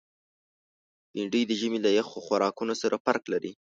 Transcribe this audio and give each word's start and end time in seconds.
بېنډۍ 1.11 1.43
د 1.47 1.51
ژمي 1.59 1.79
له 1.85 1.89
یخو 1.99 2.17
خوراکونو 2.25 2.73
سره 2.81 2.95
فرق 3.05 3.23
لري 3.33 3.51